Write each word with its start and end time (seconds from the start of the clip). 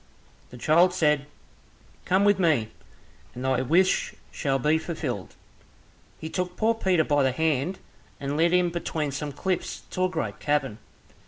The 0.49 0.57
child 0.57 0.95
said, 0.95 1.27
"Come 2.05 2.25
with 2.25 2.39
me, 2.39 2.71
and 3.35 3.45
thy 3.45 3.61
wish 3.61 4.15
shall 4.31 4.57
be 4.57 4.79
fulfilled." 4.79 5.35
He 6.17 6.27
took 6.27 6.57
poor 6.57 6.73
Peter 6.73 7.03
by 7.03 7.21
the 7.21 7.31
hand, 7.31 7.77
and 8.19 8.35
led 8.35 8.51
him 8.51 8.71
between 8.71 9.11
some 9.11 9.31
cliffs 9.31 9.81
to 9.91 10.05
a 10.05 10.09
great 10.09 10.39
cavern. 10.39 10.79